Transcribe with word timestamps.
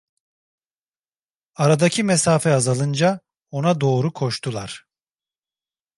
Aradaki 1.55 2.03
mesafe 2.03 2.53
azalınca 2.53 3.19
ona 3.51 3.81
doğru 3.81 4.13
koştular. 4.13 4.85